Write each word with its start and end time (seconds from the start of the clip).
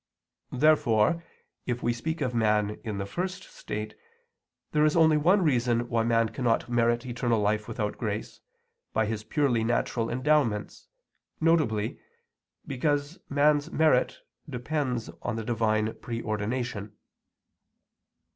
Therefore, 0.53 1.23
if 1.67 1.83
we 1.83 1.93
speak 1.93 2.21
of 2.21 2.33
man 2.33 2.81
in 2.83 2.97
the 2.97 3.05
first 3.05 3.43
state, 3.43 3.93
there 4.71 4.83
is 4.83 4.95
only 4.97 5.15
one 5.15 5.43
reason 5.43 5.87
why 5.89 6.01
man 6.03 6.29
cannot 6.29 6.67
merit 6.67 7.05
eternal 7.05 7.39
life 7.39 7.67
without 7.67 7.99
grace, 7.99 8.39
by 8.93 9.05
his 9.05 9.23
purely 9.23 9.63
natural 9.63 10.09
endowments, 10.09 10.87
viz. 11.39 11.91
because 12.65 13.19
man's 13.29 13.69
merit 13.69 14.17
depends 14.49 15.11
on 15.21 15.35
the 15.35 15.43
Divine 15.45 15.93
pre 15.99 16.19
ordination. 16.23 16.93